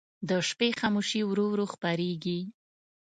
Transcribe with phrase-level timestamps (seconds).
[0.29, 2.39] د شپې خاموشي ورو ورو خپرېږي.